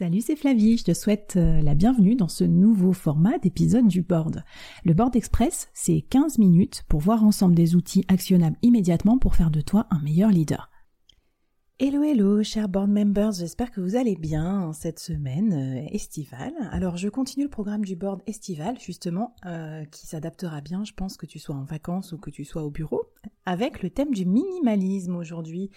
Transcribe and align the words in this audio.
Salut, 0.00 0.22
c'est 0.22 0.34
Flavie, 0.34 0.78
je 0.78 0.84
te 0.84 0.94
souhaite 0.94 1.34
euh, 1.36 1.60
la 1.60 1.74
bienvenue 1.74 2.16
dans 2.16 2.26
ce 2.26 2.42
nouveau 2.42 2.94
format 2.94 3.36
d'épisode 3.36 3.86
du 3.86 4.00
board. 4.00 4.44
Le 4.82 4.94
board 4.94 5.14
express, 5.14 5.68
c'est 5.74 6.00
15 6.00 6.38
minutes 6.38 6.84
pour 6.88 7.00
voir 7.00 7.22
ensemble 7.22 7.54
des 7.54 7.76
outils 7.76 8.06
actionnables 8.08 8.56
immédiatement 8.62 9.18
pour 9.18 9.36
faire 9.36 9.50
de 9.50 9.60
toi 9.60 9.86
un 9.90 10.00
meilleur 10.00 10.30
leader. 10.30 10.70
Hello 11.78 12.02
hello 12.02 12.42
chers 12.42 12.70
board 12.70 12.88
members, 12.88 13.32
j'espère 13.32 13.70
que 13.70 13.82
vous 13.82 13.94
allez 13.94 14.16
bien 14.16 14.62
en 14.62 14.72
cette 14.72 15.00
semaine 15.00 15.52
euh, 15.52 15.86
estivale. 15.92 16.54
Alors 16.70 16.96
je 16.96 17.10
continue 17.10 17.44
le 17.44 17.50
programme 17.50 17.84
du 17.84 17.94
board 17.94 18.22
estival 18.26 18.80
justement 18.80 19.34
euh, 19.44 19.84
qui 19.84 20.06
s'adaptera 20.06 20.62
bien, 20.62 20.82
je 20.82 20.94
pense 20.94 21.18
que 21.18 21.26
tu 21.26 21.38
sois 21.38 21.56
en 21.56 21.64
vacances 21.64 22.12
ou 22.12 22.18
que 22.18 22.30
tu 22.30 22.46
sois 22.46 22.62
au 22.62 22.70
bureau, 22.70 23.02
avec 23.44 23.82
le 23.82 23.90
thème 23.90 24.14
du 24.14 24.24
minimalisme 24.24 25.16
aujourd'hui. 25.16 25.70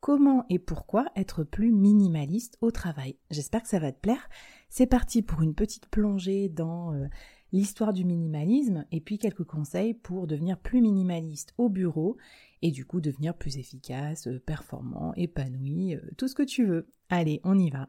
Comment 0.00 0.46
et 0.48 0.60
pourquoi 0.60 1.06
être 1.16 1.42
plus 1.42 1.72
minimaliste 1.72 2.56
au 2.60 2.70
travail 2.70 3.16
J'espère 3.30 3.62
que 3.62 3.68
ça 3.68 3.80
va 3.80 3.90
te 3.90 3.98
plaire. 3.98 4.28
C'est 4.68 4.86
parti 4.86 5.22
pour 5.22 5.42
une 5.42 5.54
petite 5.54 5.88
plongée 5.88 6.48
dans 6.48 6.94
euh, 6.94 7.06
l'histoire 7.52 7.92
du 7.92 8.04
minimalisme 8.04 8.84
et 8.92 9.00
puis 9.00 9.18
quelques 9.18 9.44
conseils 9.44 9.94
pour 9.94 10.28
devenir 10.28 10.56
plus 10.56 10.80
minimaliste 10.80 11.52
au 11.58 11.68
bureau 11.68 12.16
et 12.62 12.70
du 12.70 12.84
coup 12.84 13.00
devenir 13.00 13.34
plus 13.34 13.58
efficace, 13.58 14.28
euh, 14.28 14.38
performant, 14.38 15.14
épanoui, 15.14 15.96
euh, 15.96 16.00
tout 16.16 16.28
ce 16.28 16.36
que 16.36 16.44
tu 16.44 16.64
veux. 16.64 16.92
Allez, 17.08 17.40
on 17.42 17.58
y 17.58 17.68
va. 17.68 17.88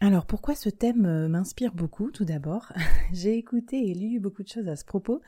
Alors 0.00 0.24
pourquoi 0.24 0.54
ce 0.54 0.70
thème 0.70 1.28
m'inspire 1.28 1.74
beaucoup 1.74 2.10
tout 2.10 2.24
d'abord? 2.24 2.72
J'ai 3.12 3.36
écouté 3.36 3.90
et 3.90 3.94
lu 3.94 4.20
beaucoup 4.20 4.42
de 4.42 4.48
choses 4.48 4.68
à 4.68 4.76
ce 4.76 4.86
propos. 4.86 5.20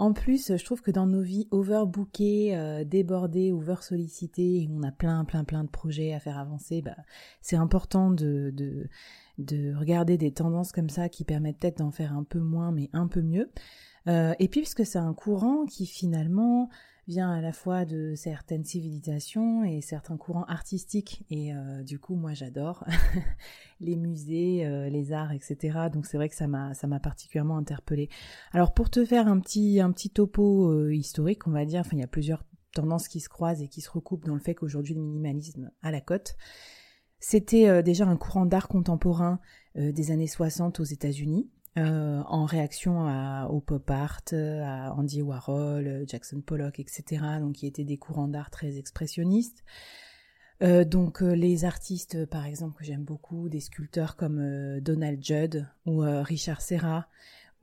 En 0.00 0.14
plus, 0.14 0.56
je 0.56 0.64
trouve 0.64 0.80
que 0.80 0.90
dans 0.90 1.06
nos 1.06 1.20
vies 1.20 1.46
overbookées, 1.50 2.56
euh, 2.56 2.84
débordées, 2.84 3.52
over 3.52 3.82
sollicitées, 3.82 4.66
où 4.70 4.78
on 4.78 4.82
a 4.82 4.90
plein, 4.90 5.26
plein, 5.26 5.44
plein 5.44 5.62
de 5.62 5.68
projets 5.68 6.14
à 6.14 6.20
faire 6.20 6.38
avancer, 6.38 6.80
bah, 6.80 6.96
c'est 7.42 7.56
important 7.56 8.10
de, 8.10 8.50
de, 8.54 8.88
de, 9.36 9.74
regarder 9.74 10.16
des 10.16 10.32
tendances 10.32 10.72
comme 10.72 10.88
ça 10.88 11.10
qui 11.10 11.24
permettent 11.24 11.58
peut-être 11.58 11.80
d'en 11.80 11.90
faire 11.90 12.14
un 12.14 12.24
peu 12.24 12.38
moins, 12.38 12.72
mais 12.72 12.88
un 12.94 13.08
peu 13.08 13.20
mieux. 13.20 13.50
Euh, 14.08 14.32
et 14.38 14.48
puis, 14.48 14.62
puisque 14.62 14.86
c'est 14.86 14.98
un 14.98 15.12
courant 15.12 15.66
qui 15.66 15.84
finalement 15.84 16.70
vient 17.10 17.32
à 17.32 17.40
la 17.40 17.52
fois 17.52 17.84
de 17.84 18.14
certaines 18.14 18.64
civilisations 18.64 19.64
et 19.64 19.80
certains 19.80 20.16
courants 20.16 20.44
artistiques. 20.44 21.24
Et 21.28 21.52
euh, 21.52 21.82
du 21.82 21.98
coup, 21.98 22.14
moi, 22.14 22.34
j'adore 22.34 22.84
les 23.80 23.96
musées, 23.96 24.64
euh, 24.64 24.88
les 24.88 25.12
arts, 25.12 25.32
etc. 25.32 25.88
Donc 25.92 26.06
c'est 26.06 26.16
vrai 26.16 26.28
que 26.28 26.36
ça 26.36 26.46
m'a 26.46 26.72
ça 26.74 26.86
m'a 26.86 27.00
particulièrement 27.00 27.56
interpellée. 27.56 28.08
Alors 28.52 28.72
pour 28.72 28.90
te 28.90 29.04
faire 29.04 29.26
un 29.26 29.40
petit 29.40 29.80
un 29.80 29.90
petit 29.90 30.10
topo 30.10 30.70
euh, 30.70 30.94
historique, 30.94 31.48
on 31.48 31.50
va 31.50 31.64
dire, 31.64 31.80
enfin 31.80 31.96
il 31.96 32.00
y 32.00 32.04
a 32.04 32.08
plusieurs 32.08 32.44
tendances 32.72 33.08
qui 33.08 33.18
se 33.18 33.28
croisent 33.28 33.62
et 33.62 33.68
qui 33.68 33.80
se 33.80 33.90
recoupent 33.90 34.24
dans 34.24 34.34
le 34.34 34.40
fait 34.40 34.54
qu'aujourd'hui 34.54 34.94
le 34.94 35.00
minimalisme 35.00 35.72
à 35.82 35.90
la 35.90 36.00
cote. 36.00 36.36
C'était 37.18 37.82
déjà 37.82 38.06
un 38.06 38.16
courant 38.16 38.46
d'art 38.46 38.68
contemporain 38.68 39.40
des 39.74 40.10
années 40.10 40.26
60 40.26 40.80
aux 40.80 40.84
États-Unis, 40.84 41.50
euh, 41.78 42.20
en 42.26 42.46
réaction 42.46 43.06
au 43.48 43.60
pop 43.60 43.88
art, 43.90 44.22
à 44.32 44.92
Andy 44.94 45.22
Warhol, 45.22 46.04
Jackson 46.06 46.40
Pollock, 46.40 46.80
etc. 46.80 47.22
Donc 47.38 47.56
qui 47.56 47.66
étaient 47.66 47.84
des 47.84 47.96
courants 47.96 48.28
d'art 48.28 48.50
très 48.50 48.76
expressionnistes. 48.76 49.62
Euh, 50.62 50.84
donc 50.84 51.22
euh, 51.22 51.32
les 51.32 51.64
artistes, 51.64 52.26
par 52.26 52.44
exemple, 52.44 52.78
que 52.78 52.84
j'aime 52.84 53.04
beaucoup, 53.04 53.48
des 53.48 53.60
sculpteurs 53.60 54.16
comme 54.16 54.80
Donald 54.80 55.22
Judd 55.24 55.68
ou 55.86 56.00
Richard 56.00 56.60
Serra, 56.60 57.06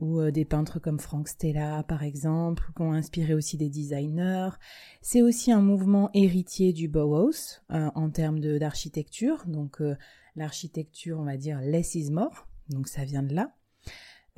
ou 0.00 0.30
des 0.30 0.44
peintres 0.44 0.78
comme 0.78 1.00
Frank 1.00 1.28
Stella, 1.28 1.82
par 1.82 2.02
exemple, 2.02 2.70
qui 2.74 2.82
ont 2.82 2.92
inspiré 2.92 3.34
aussi 3.34 3.56
des 3.58 3.68
designers. 3.68 4.50
C'est 5.02 5.22
aussi 5.22 5.52
un 5.52 5.60
mouvement 5.60 6.08
héritier 6.14 6.72
du 6.72 6.88
Bauhaus 6.88 7.60
en 7.68 8.08
termes 8.10 8.40
d'architecture. 8.40 9.44
Donc 9.46 9.82
l'architecture, 10.36 11.18
on 11.18 11.24
va 11.24 11.36
dire, 11.36 11.60
less 11.60 11.94
is 11.94 12.10
more. 12.10 12.46
Donc 12.70 12.88
ça 12.88 13.04
vient 13.04 13.24
de 13.24 13.34
là. 13.34 13.52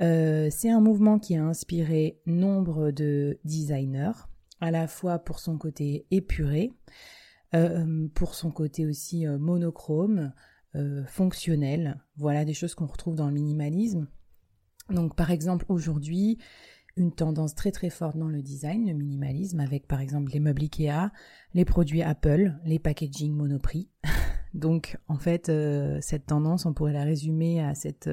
Euh, 0.01 0.47
c'est 0.49 0.69
un 0.69 0.81
mouvement 0.81 1.19
qui 1.19 1.35
a 1.35 1.43
inspiré 1.43 2.19
nombre 2.25 2.91
de 2.91 3.39
designers, 3.45 4.27
à 4.59 4.71
la 4.71 4.87
fois 4.87 5.19
pour 5.19 5.39
son 5.39 5.57
côté 5.57 6.07
épuré, 6.09 6.73
euh, 7.53 8.07
pour 8.15 8.33
son 8.33 8.51
côté 8.51 8.85
aussi 8.85 9.27
euh, 9.27 9.37
monochrome, 9.37 10.33
fonctionnel. 11.05 12.01
Voilà 12.15 12.45
des 12.45 12.53
choses 12.53 12.75
qu'on 12.75 12.85
retrouve 12.85 13.17
dans 13.17 13.27
le 13.27 13.33
minimalisme. 13.33 14.07
Donc 14.89 15.17
par 15.17 15.29
exemple 15.29 15.65
aujourd'hui, 15.67 16.37
une 16.95 17.11
tendance 17.11 17.55
très 17.55 17.71
très 17.71 17.89
forte 17.89 18.15
dans 18.15 18.29
le 18.29 18.41
design, 18.41 18.87
le 18.87 18.93
minimalisme, 18.93 19.59
avec 19.59 19.85
par 19.85 19.99
exemple 19.99 20.31
les 20.31 20.39
meubles 20.39 20.61
Ikea, 20.61 21.11
les 21.53 21.65
produits 21.65 22.01
Apple, 22.01 22.53
les 22.63 22.79
packaging 22.79 23.33
monoprix. 23.33 23.89
Donc 24.53 24.97
en 25.09 25.17
fait, 25.17 25.51
cette 25.99 26.27
tendance, 26.27 26.65
on 26.65 26.73
pourrait 26.73 26.93
la 26.93 27.03
résumer 27.03 27.61
à 27.61 27.75
cette 27.75 28.09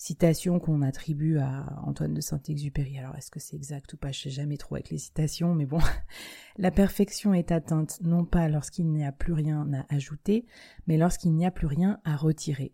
citation 0.00 0.58
qu'on 0.58 0.80
attribue 0.80 1.36
à 1.36 1.78
Antoine 1.84 2.14
de 2.14 2.22
Saint-Exupéry. 2.22 2.98
Alors 2.98 3.14
est-ce 3.16 3.30
que 3.30 3.38
c'est 3.38 3.54
exact 3.54 3.92
ou 3.92 3.98
pas? 3.98 4.12
Je 4.12 4.20
sais 4.22 4.30
jamais 4.30 4.56
trop 4.56 4.76
avec 4.76 4.88
les 4.88 4.96
citations, 4.96 5.54
mais 5.54 5.66
bon, 5.66 5.78
la 6.56 6.70
perfection 6.70 7.34
est 7.34 7.52
atteinte 7.52 8.00
non 8.02 8.24
pas 8.24 8.48
lorsqu'il 8.48 8.88
n'y 8.88 9.04
a 9.04 9.12
plus 9.12 9.34
rien 9.34 9.68
à 9.74 9.94
ajouter, 9.94 10.46
mais 10.86 10.96
lorsqu'il 10.96 11.34
n'y 11.34 11.44
a 11.44 11.50
plus 11.50 11.66
rien 11.66 12.00
à 12.04 12.16
retirer. 12.16 12.72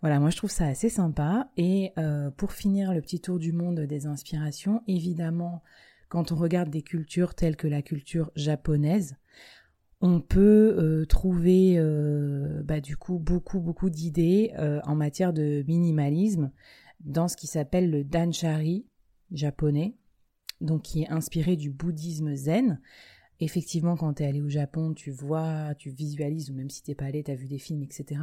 Voilà, 0.00 0.20
moi 0.20 0.30
je 0.30 0.36
trouve 0.36 0.50
ça 0.50 0.66
assez 0.66 0.90
sympa. 0.90 1.50
Et 1.56 1.92
euh, 1.98 2.30
pour 2.30 2.52
finir 2.52 2.94
le 2.94 3.00
petit 3.00 3.20
tour 3.20 3.40
du 3.40 3.52
monde 3.52 3.80
des 3.80 4.06
inspirations, 4.06 4.80
évidemment, 4.86 5.60
quand 6.08 6.30
on 6.30 6.36
regarde 6.36 6.70
des 6.70 6.82
cultures 6.82 7.34
telles 7.34 7.56
que 7.56 7.66
la 7.66 7.82
culture 7.82 8.30
japonaise, 8.36 9.16
on 10.06 10.20
peut 10.20 10.76
euh, 10.78 11.06
trouver 11.06 11.76
euh, 11.78 12.62
bah, 12.62 12.82
du 12.82 12.94
coup 12.94 13.18
beaucoup 13.18 13.88
d'idées 13.88 14.52
euh, 14.58 14.82
en 14.84 14.94
matière 14.94 15.32
de 15.32 15.64
minimalisme 15.66 16.52
dans 17.00 17.26
ce 17.26 17.38
qui 17.38 17.46
s'appelle 17.46 17.90
le 17.90 18.04
danchari 18.04 18.84
japonais, 19.32 19.96
donc 20.60 20.82
qui 20.82 21.04
est 21.04 21.08
inspiré 21.08 21.56
du 21.56 21.70
bouddhisme 21.70 22.34
zen. 22.34 22.82
Effectivement, 23.40 23.96
quand 23.96 24.12
tu 24.12 24.24
es 24.24 24.26
allé 24.26 24.42
au 24.42 24.50
Japon, 24.50 24.92
tu 24.92 25.10
vois, 25.10 25.74
tu 25.78 25.88
visualises, 25.88 26.50
ou 26.50 26.54
même 26.54 26.68
si 26.68 26.82
t'es 26.82 26.94
pas 26.94 27.06
allé, 27.06 27.24
tu 27.24 27.30
as 27.30 27.34
vu 27.34 27.46
des 27.46 27.58
films, 27.58 27.82
etc., 27.82 28.20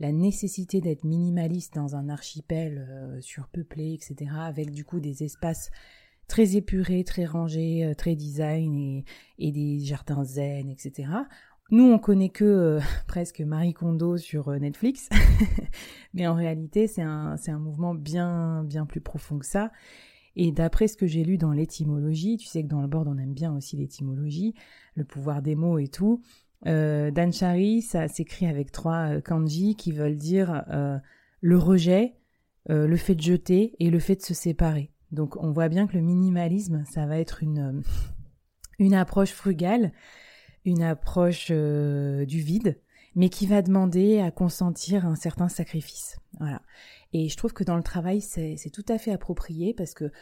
la 0.00 0.12
nécessité 0.12 0.80
d'être 0.80 1.04
minimaliste 1.04 1.74
dans 1.74 1.94
un 1.94 2.08
archipel 2.08 3.18
surpeuplé, 3.20 3.92
etc., 3.92 4.30
avec 4.40 4.70
du 4.70 4.84
coup 4.84 4.98
des 4.98 5.22
espaces 5.22 5.70
très 6.28 6.56
épuré, 6.56 7.02
très 7.04 7.24
rangé, 7.24 7.84
euh, 7.84 7.94
très 7.94 8.14
design 8.14 9.02
et, 9.38 9.52
des 9.52 9.80
jardins 9.80 10.24
zen, 10.24 10.68
etc. 10.68 11.08
Nous, 11.70 11.84
on 11.84 11.98
connaît 11.98 12.30
que 12.30 12.44
euh, 12.44 12.80
presque 13.06 13.40
Marie 13.40 13.74
Kondo 13.74 14.16
sur 14.16 14.48
euh, 14.48 14.58
Netflix, 14.58 15.08
mais 16.14 16.26
en 16.26 16.34
réalité, 16.34 16.86
c'est 16.86 17.02
un, 17.02 17.36
mouvement 17.58 17.94
bien, 17.94 18.66
plus 18.88 19.00
profond 19.00 19.38
que 19.38 19.46
ça. 19.46 19.70
Et 20.36 20.52
d'après 20.52 20.86
ce 20.86 20.96
que 20.96 21.06
j'ai 21.06 21.24
lu 21.24 21.36
dans 21.36 21.52
l'étymologie, 21.52 22.36
tu 22.36 22.46
sais 22.46 22.62
que 22.62 22.68
dans 22.68 22.80
le 22.80 22.86
board, 22.86 23.08
on 23.08 23.18
aime 23.18 23.34
bien 23.34 23.54
aussi 23.54 23.76
l'étymologie, 23.76 24.54
le 24.94 25.04
pouvoir 25.04 25.42
des 25.42 25.56
mots 25.56 25.78
et 25.78 25.88
tout. 25.88 26.22
Euh, 26.66 27.10
Danchari, 27.10 27.82
ça 27.82 28.06
s'écrit 28.06 28.46
avec 28.46 28.70
trois 28.70 29.20
kanji 29.20 29.74
qui 29.74 29.90
veulent 29.90 30.16
dire 30.16 30.64
le 31.40 31.58
rejet, 31.58 32.14
le 32.68 32.96
fait 32.96 33.16
de 33.16 33.22
jeter 33.22 33.74
et 33.80 33.90
le 33.90 33.98
fait 33.98 34.16
de 34.16 34.22
se 34.22 34.34
séparer. 34.34 34.92
Donc 35.12 35.36
on 35.36 35.52
voit 35.52 35.68
bien 35.68 35.86
que 35.86 35.96
le 35.96 36.02
minimalisme, 36.02 36.84
ça 36.90 37.06
va 37.06 37.18
être 37.18 37.42
une, 37.42 37.82
euh, 38.80 38.96
approche 38.96 39.32
frugale, 39.32 39.92
une 40.64 40.82
approche 40.82 41.48
euh, 41.50 42.24
du 42.26 42.40
vide, 42.40 42.78
mais 43.14 43.28
qui 43.28 43.46
va 43.46 43.62
demander 43.62 44.20
à 44.20 44.30
consentir 44.30 45.06
un 45.06 45.16
certain 45.16 45.48
sacrifice. 45.48 46.18
Voilà. 46.38 46.62
Et 47.12 47.28
je 47.28 47.36
trouve 47.36 47.52
que 47.52 47.64
dans 47.64 47.76
le 47.76 47.82
travail, 47.82 48.20
c'est 48.20 48.70
tout 48.72 48.84
à 48.88 48.98
fait 48.98 49.12
approprié 49.12 49.72
parce 49.74 49.94
que 49.94 50.12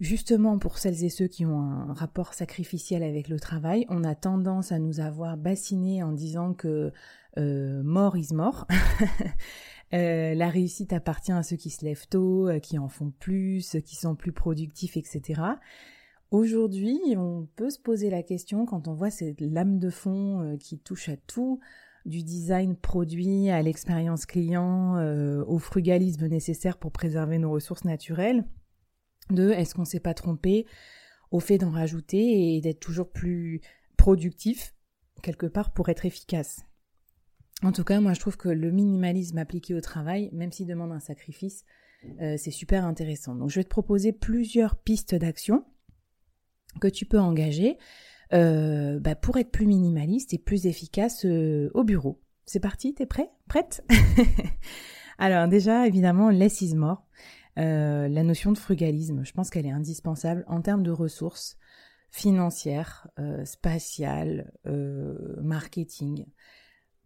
justement 0.00 0.58
pour 0.58 0.78
celles 0.78 1.04
et 1.04 1.08
ceux 1.08 1.28
qui 1.28 1.46
ont 1.46 1.60
un 1.60 1.94
rapport 1.94 2.34
sacrificiel 2.34 3.02
avec 3.02 3.28
le 3.28 3.38
travail, 3.38 3.86
on 3.88 4.04
a 4.04 4.14
tendance 4.14 4.72
à 4.72 4.78
nous 4.78 5.00
avoir 5.00 5.36
bassiné 5.36 6.02
en 6.02 6.12
disant 6.12 6.52
que 6.52 6.92
euh, 7.38 7.82
mort 7.82 8.16
is 8.16 8.32
mort. 8.32 8.66
Euh, 9.94 10.34
la 10.34 10.48
réussite 10.48 10.92
appartient 10.92 11.32
à 11.32 11.42
ceux 11.42 11.56
qui 11.56 11.70
se 11.70 11.84
lèvent 11.84 12.08
tôt, 12.08 12.48
euh, 12.48 12.58
qui 12.58 12.78
en 12.78 12.88
font 12.88 13.12
plus, 13.18 13.76
qui 13.84 13.96
sont 13.96 14.16
plus 14.16 14.32
productifs, 14.32 14.96
etc. 14.96 15.40
Aujourd'hui, 16.32 16.98
on 17.16 17.46
peut 17.54 17.70
se 17.70 17.78
poser 17.78 18.10
la 18.10 18.22
question 18.22 18.66
quand 18.66 18.88
on 18.88 18.94
voit 18.94 19.10
cette 19.10 19.40
lame 19.40 19.78
de 19.78 19.90
fond 19.90 20.40
euh, 20.40 20.56
qui 20.56 20.78
touche 20.78 21.08
à 21.08 21.16
tout, 21.16 21.60
du 22.04 22.24
design 22.24 22.76
produit 22.76 23.48
à 23.50 23.62
l'expérience 23.62 24.26
client, 24.26 24.96
au 25.42 25.58
frugalisme 25.58 26.28
nécessaire 26.28 26.78
pour 26.78 26.92
préserver 26.92 27.38
nos 27.38 27.50
ressources 27.50 27.84
naturelles, 27.84 28.44
de 29.30 29.50
est-ce 29.50 29.74
qu'on 29.74 29.84
s'est 29.84 29.98
pas 29.98 30.14
trompé 30.14 30.66
au 31.32 31.40
fait 31.40 31.58
d'en 31.58 31.72
rajouter 31.72 32.54
et 32.54 32.60
d'être 32.60 32.78
toujours 32.78 33.10
plus 33.10 33.60
productif 33.96 34.72
quelque 35.20 35.46
part 35.46 35.72
pour 35.72 35.88
être 35.88 36.06
efficace? 36.06 36.64
En 37.62 37.72
tout 37.72 37.84
cas, 37.84 38.00
moi 38.00 38.12
je 38.12 38.20
trouve 38.20 38.36
que 38.36 38.48
le 38.48 38.70
minimalisme 38.70 39.38
appliqué 39.38 39.74
au 39.74 39.80
travail, 39.80 40.30
même 40.32 40.52
s'il 40.52 40.66
demande 40.66 40.92
un 40.92 41.00
sacrifice, 41.00 41.64
euh, 42.20 42.36
c'est 42.36 42.50
super 42.50 42.84
intéressant. 42.84 43.34
Donc 43.34 43.50
je 43.50 43.56
vais 43.56 43.64
te 43.64 43.68
proposer 43.68 44.12
plusieurs 44.12 44.76
pistes 44.76 45.14
d'action 45.14 45.64
que 46.80 46.88
tu 46.88 47.06
peux 47.06 47.18
engager 47.18 47.78
euh, 48.32 48.98
bah, 49.00 49.14
pour 49.14 49.38
être 49.38 49.50
plus 49.50 49.66
minimaliste 49.66 50.34
et 50.34 50.38
plus 50.38 50.66
efficace 50.66 51.24
euh, 51.24 51.70
au 51.74 51.84
bureau. 51.84 52.22
C'est 52.44 52.60
parti, 52.60 52.94
t'es 52.94 53.06
prêt? 53.06 53.30
Prête? 53.48 53.84
Alors 55.18 55.48
déjà, 55.48 55.86
évidemment, 55.86 56.30
less 56.30 56.60
is 56.60 56.74
more. 56.74 57.04
La 57.56 58.22
notion 58.22 58.52
de 58.52 58.58
frugalisme, 58.58 59.24
je 59.24 59.32
pense 59.32 59.48
qu'elle 59.48 59.64
est 59.64 59.70
indispensable 59.70 60.44
en 60.46 60.60
termes 60.60 60.82
de 60.82 60.90
ressources 60.90 61.56
financières, 62.10 63.08
spatiales, 63.44 64.52
marketing. 65.40 66.26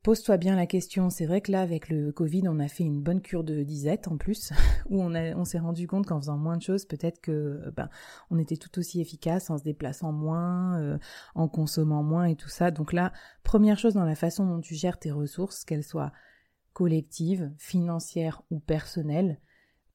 Pose-toi 0.02 0.38
bien 0.38 0.56
la 0.56 0.66
question, 0.66 1.10
c'est 1.10 1.26
vrai 1.26 1.42
que 1.42 1.52
là, 1.52 1.60
avec 1.60 1.90
le 1.90 2.10
Covid, 2.10 2.44
on 2.48 2.58
a 2.58 2.68
fait 2.68 2.84
une 2.84 3.02
bonne 3.02 3.20
cure 3.20 3.44
de 3.44 3.62
disette 3.62 4.08
en 4.08 4.16
plus, 4.16 4.50
où 4.88 5.02
on, 5.02 5.14
on 5.14 5.44
s'est 5.44 5.58
rendu 5.58 5.86
compte 5.86 6.06
qu'en 6.06 6.18
faisant 6.18 6.38
moins 6.38 6.56
de 6.56 6.62
choses, 6.62 6.86
peut-être 6.86 7.20
que 7.20 7.70
ben, 7.76 7.90
on 8.30 8.38
était 8.38 8.56
tout 8.56 8.78
aussi 8.78 9.02
efficace 9.02 9.50
en 9.50 9.58
se 9.58 9.62
déplaçant 9.62 10.10
moins, 10.10 10.80
euh, 10.80 10.98
en 11.34 11.48
consommant 11.48 12.02
moins 12.02 12.24
et 12.24 12.34
tout 12.34 12.48
ça. 12.48 12.70
Donc 12.70 12.94
là, 12.94 13.12
première 13.42 13.78
chose 13.78 13.92
dans 13.92 14.06
la 14.06 14.14
façon 14.14 14.46
dont 14.46 14.60
tu 14.60 14.74
gères 14.74 14.98
tes 14.98 15.10
ressources, 15.10 15.66
qu'elles 15.66 15.84
soient 15.84 16.12
collectives, 16.72 17.52
financières 17.58 18.40
ou 18.50 18.58
personnelles, 18.58 19.38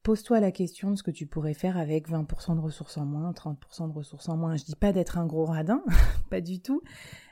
Pose-toi 0.06 0.40
la 0.40 0.52
question 0.52 0.92
de 0.92 0.98
ce 0.98 1.02
que 1.02 1.10
tu 1.10 1.26
pourrais 1.26 1.56
faire 1.56 1.80
avec 1.80 2.12
20% 2.12 2.56
de 2.56 2.62
ressources 2.62 2.96
en 3.00 3.06
moins, 3.06 3.32
30% 3.32 3.88
de 3.88 3.92
ressources 3.92 4.30
en 4.30 4.38
moins. 4.38 4.56
Je 4.56 4.64
dis 4.64 4.76
pas 4.76 4.94
d'être 4.94 5.18
un 5.18 5.26
gros 5.26 5.46
radin, 5.46 5.82
pas 6.30 6.42
du 6.42 6.60
tout, 6.60 6.84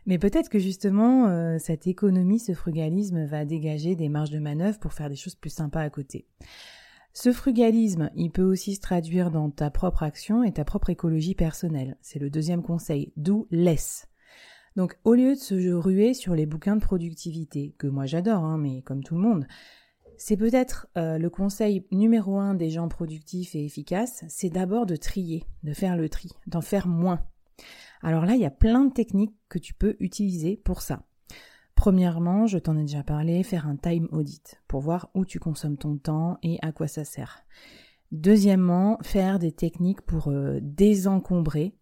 mais 0.08 0.18
peut-être 0.18 0.50
que 0.50 0.58
justement 0.58 1.28
euh, 1.28 1.60
cette 1.60 1.86
économie, 1.86 2.40
ce 2.40 2.56
frugalisme 2.56 3.26
va 3.26 3.46
dégager 3.46 3.96
des 3.96 4.10
marges 4.10 4.32
de 4.32 4.40
manœuvre 4.40 4.80
pour 4.80 4.94
faire 4.94 5.08
des 5.08 5.16
choses 5.16 5.36
plus 5.36 5.52
sympas 5.52 5.82
à 5.82 5.92
côté. 5.92 6.26
Ce 7.14 7.32
frugalisme, 7.32 8.10
il 8.16 8.32
peut 8.32 8.42
aussi 8.42 8.74
se 8.74 8.82
traduire 8.82 9.30
dans 9.30 9.52
ta 9.52 9.70
propre 9.70 10.02
action 10.02 10.44
et 10.44 10.52
ta 10.52 10.66
propre 10.66 10.90
écologie 10.90 11.36
personnelle. 11.36 11.96
C'est 12.02 12.18
le 12.18 12.32
deuxième 12.32 12.64
conseil, 12.64 13.14
d'où 13.18 13.46
laisse. 13.52 14.08
Donc 14.76 14.98
au 15.04 15.14
lieu 15.14 15.36
de 15.36 15.40
se 15.40 15.72
ruer 15.72 16.16
sur 16.16 16.34
les 16.34 16.48
bouquins 16.48 16.76
de 16.76 16.82
productivité, 16.82 17.76
que 17.78 17.86
moi 17.86 18.08
j'adore, 18.08 18.44
hein, 18.44 18.58
mais 18.58 18.82
comme 18.82 19.04
tout 19.04 19.14
le 19.14 19.22
monde, 19.22 19.46
c'est 20.26 20.38
peut-être 20.38 20.88
euh, 20.96 21.18
le 21.18 21.30
conseil 21.30 21.86
numéro 21.92 22.40
un 22.40 22.54
des 22.54 22.70
gens 22.70 22.88
productifs 22.88 23.56
et 23.56 23.66
efficaces, 23.66 24.24
c'est 24.30 24.50
d'abord 24.50 24.86
de 24.86 24.96
trier, 24.96 25.44
de 25.64 25.74
faire 25.74 25.98
le 25.98 26.08
tri, 26.08 26.30
d'en 26.48 26.62
faire 26.62 26.88
moins. 26.88 27.26
Alors 28.02 28.26
là, 28.26 28.36
il 28.36 28.40
y 28.40 28.46
a 28.46 28.50
plein 28.50 28.86
de 28.86 28.94
techniques 28.94 29.36
que 29.50 29.60
tu 29.60 29.74
peux 29.74 29.98
utiliser 30.00 30.56
pour 30.56 30.82
ça. 30.82 31.04
Premièrement, 31.76 32.48
je 32.48 32.58
t'en 32.58 32.78
ai 32.78 32.84
déjà 32.84 33.04
parlé, 33.04 33.44
faire 33.44 33.68
un 33.68 33.76
time 33.76 34.08
audit 34.14 34.62
pour 34.70 34.80
voir 34.80 35.10
où 35.14 35.26
tu 35.26 35.40
consommes 35.40 35.78
ton 35.78 35.98
temps 35.98 36.38
et 36.42 36.58
à 36.62 36.72
quoi 36.72 36.88
ça 36.88 37.04
sert. 37.04 37.44
Deuxièmement, 38.14 39.00
faire 39.02 39.40
des 39.40 39.52
techniques 39.52 40.04
pour 40.04 40.30
euh, 40.30 40.60
désencombrer 40.62 41.76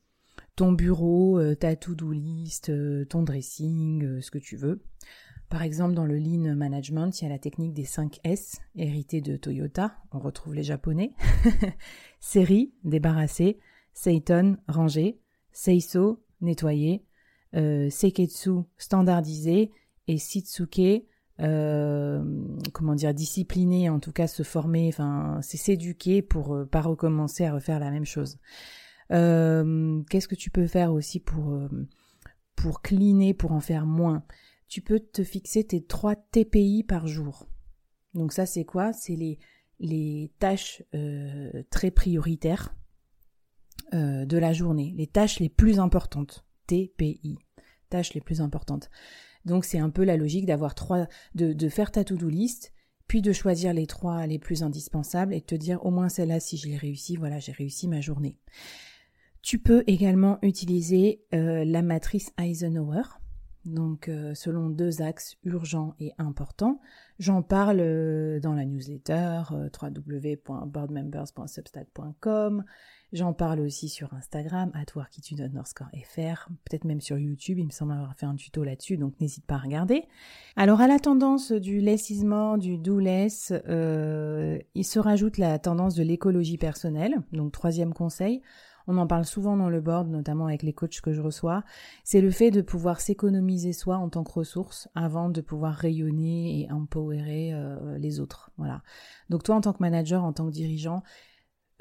ton 0.56 0.72
bureau, 0.72 1.38
euh, 1.38 1.54
ta 1.54 1.76
to-do 1.76 2.12
list, 2.12 2.72
ton 3.08 3.22
dressing, 3.22 4.20
ce 4.20 4.32
que 4.32 4.40
tu 4.40 4.56
veux. 4.56 4.82
Par 5.52 5.64
exemple, 5.64 5.96
dans 5.96 6.06
le 6.06 6.18
Lean 6.18 6.56
Management, 6.56 7.12
il 7.20 7.26
y 7.26 7.28
a 7.28 7.30
la 7.30 7.38
technique 7.38 7.74
des 7.74 7.84
5 7.84 8.22
S, 8.24 8.62
héritée 8.78 9.20
de 9.20 9.36
Toyota, 9.36 9.98
on 10.14 10.20
retrouve 10.20 10.56
les 10.56 10.64
japonais. 10.64 11.12
Série, 12.22 12.74
débarrasser, 12.86 13.60
Seiton, 13.94 14.56
ranger, 14.70 15.20
Seiso, 15.52 16.24
nettoyer, 16.40 17.04
euh, 17.54 17.90
Seiketsu, 17.90 18.62
standardiser, 18.78 19.72
et 20.08 20.18
Sitsuke, 20.18 21.04
euh, 21.42 22.24
comment 22.72 22.96
dire, 22.96 23.14
discipliner, 23.14 23.90
en 23.90 24.00
tout 24.00 24.14
cas 24.14 24.28
se 24.28 24.44
former, 24.44 24.88
enfin, 24.88 25.40
c'est 25.42 25.58
s'éduquer 25.58 26.22
pour 26.22 26.56
euh, 26.56 26.66
pas 26.66 26.82
recommencer 26.82 27.44
à 27.44 27.54
refaire 27.54 27.80
la 27.80 27.92
même 27.92 28.06
chose. 28.06 28.38
Qu'est-ce 29.10 30.30
que 30.30 30.36
tu 30.36 30.50
peux 30.50 30.68
faire 30.68 30.94
aussi 30.94 31.20
pour, 31.20 31.60
pour 32.56 32.82
cleaner, 32.82 33.34
pour 33.34 33.52
en 33.52 33.60
faire 33.60 33.86
moins? 33.86 34.24
Tu 34.72 34.82
peux 34.82 35.02
te 35.02 35.22
fixer 35.26 35.66
tes 35.66 35.84
3 35.84 36.16
TPI 36.16 36.84
par 36.88 37.06
jour. 37.06 37.46
Donc 38.14 38.32
ça 38.32 38.46
c'est 38.46 38.64
quoi? 38.64 38.94
C'est 38.94 39.18
les, 39.18 40.32
tâches 40.40 40.82
euh, 40.96 41.64
très 41.70 41.92
prioritaires 41.92 42.74
euh, 43.94 44.26
de 44.26 44.38
la 44.38 44.54
journée, 44.54 44.94
les 44.96 45.08
tâches 45.08 45.42
les 45.42 45.50
plus 45.50 45.78
importantes. 45.78 46.46
TPI, 46.68 47.38
tâches 47.90 48.14
les 48.14 48.22
plus 48.22 48.40
importantes. 48.40 48.90
Donc 49.44 49.66
c'est 49.66 49.78
un 49.78 49.90
peu 49.90 50.06
la 50.06 50.16
logique 50.16 50.46
d'avoir 50.46 50.74
trois, 50.74 51.06
de, 51.36 51.52
de 51.52 51.70
faire 51.70 51.92
ta 51.92 52.06
to-do 52.06 52.30
list, 52.30 52.72
puis 53.08 53.22
de 53.22 53.34
choisir 53.34 53.74
les 53.74 53.88
trois 53.88 54.26
les 54.26 54.40
plus 54.40 54.64
indispensables 54.64 55.34
et 55.34 55.42
de 55.42 55.46
te 55.46 55.56
dire 55.56 55.86
au 55.86 55.92
moins 55.92 56.08
celle-là 56.08 56.40
si 56.40 56.56
je 56.56 56.70
l'ai 56.70 56.78
réussi, 56.78 57.18
voilà 57.18 57.40
j'ai 57.40 57.52
réussi 57.52 57.90
ma 57.90 58.00
journée. 58.00 58.38
Tu 59.42 59.60
peux 59.60 59.84
également 59.88 60.40
utiliser 60.44 61.26
euh, 61.34 61.66
la 61.66 61.82
matrice 61.82 62.32
Eisenhower 62.38 63.02
donc 63.66 64.10
euh, 64.10 64.34
selon 64.34 64.70
deux 64.70 65.02
axes 65.02 65.38
urgents 65.44 65.94
et 66.00 66.14
importants. 66.18 66.80
J'en 67.20 67.42
parle 67.44 67.80
euh, 67.80 68.40
dans 68.40 68.54
la 68.54 68.66
newsletter 68.66 69.44
euh. 69.52 69.70
J'en 73.14 73.34
parle 73.34 73.60
aussi 73.60 73.90
sur 73.90 74.14
Instagram, 74.14 74.72
fr, 76.06 76.48
peut-être 76.64 76.86
même 76.86 77.02
sur 77.02 77.18
YouTube, 77.18 77.60
il 77.60 77.66
me 77.66 77.72
semble 77.72 77.92
avoir 77.92 78.16
fait 78.16 78.26
un 78.26 78.36
tuto 78.36 78.64
là-dessus, 78.64 78.96
donc 78.96 79.20
n'hésite 79.20 79.46
pas 79.46 79.56
à 79.56 79.60
regarder. 79.60 80.06
Alors 80.56 80.80
à 80.80 80.88
la 80.88 80.98
tendance 80.98 81.52
du 81.52 81.82
more, 82.24 82.58
du 82.58 82.78
do 82.78 83.00
less, 83.00 83.52
il 83.52 84.86
se 84.86 84.98
rajoute 84.98 85.38
la 85.38 85.60
tendance 85.60 85.94
de 85.96 86.04
l'écologie 86.04 86.58
personnelle, 86.58 87.22
donc 87.34 87.52
troisième 87.52 87.94
conseil, 87.94 88.42
on 88.88 88.98
en 88.98 89.08
parle 89.08 89.26
souvent 89.26 89.58
dans 89.58 89.70
le 89.70 89.82
board, 89.82 90.10
notamment 90.10 90.48
avec 90.48 90.64
les 90.64 90.74
coachs 90.74 91.02
que 91.02 91.14
je 91.14 91.22
reçois, 91.22 91.64
c'est 92.04 92.22
le 92.22 92.32
fait 92.32 92.52
de 92.52 92.62
pouvoir 92.62 93.02
s'économiser 93.02 93.74
soi 93.74 93.98
en 93.98 94.10
tant 94.10 94.24
que 94.24 94.32
ressource 94.32 94.90
avant 94.96 95.30
de 95.30 95.42
pouvoir 95.42 95.74
rayonner 95.74 96.62
et 96.62 96.72
empowerer 96.72 97.54
euh, 97.54 97.98
les 97.98 98.20
autres. 98.20 98.52
Voilà. 98.58 98.82
Donc 99.30 99.44
toi, 99.44 99.56
en 99.56 99.62
tant 99.62 99.74
que 99.74 99.82
manager, 99.82 100.24
en 100.24 100.34
tant 100.34 100.48
que 100.48 100.52
dirigeant, 100.52 101.04